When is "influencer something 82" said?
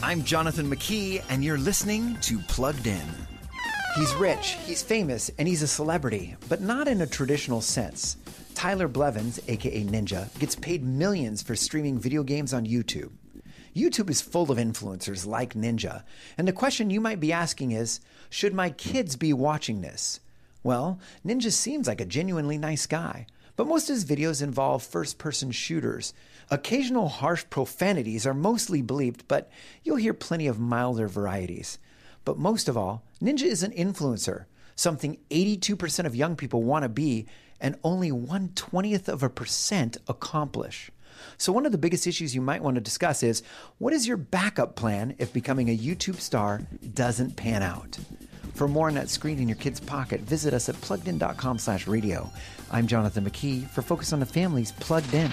33.72-36.04